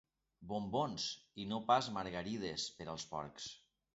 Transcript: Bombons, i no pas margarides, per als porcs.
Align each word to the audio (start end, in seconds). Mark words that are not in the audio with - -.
Bombons, 0.51 1.05
i 1.43 1.45
no 1.51 1.59
pas 1.69 1.91
margarides, 1.97 2.65
per 2.79 2.91
als 2.95 3.09
porcs. 3.15 3.49